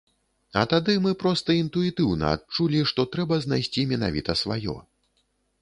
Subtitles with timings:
[0.59, 4.75] А тады мы проста інтуітыўна адчулі, што трэба знайсці менавіта сваё.